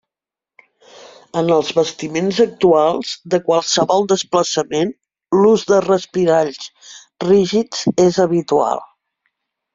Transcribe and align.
En 1.41 1.51
els 1.55 1.67
bastiments 1.79 2.39
actuals, 2.45 3.11
de 3.33 3.39
qualsevol 3.49 4.09
desplaçament, 4.13 4.95
l’ús 5.43 5.67
de 5.75 5.83
respiralls 5.85 6.67
rígids 7.29 7.87
és 8.09 8.21
habitual. 8.27 8.85